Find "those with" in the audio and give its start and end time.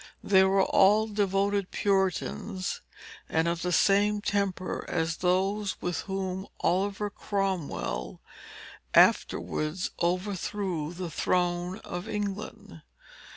5.17-5.99